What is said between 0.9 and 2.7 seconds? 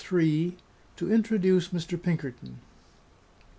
TO INTRODUCE MR. PINKERTON.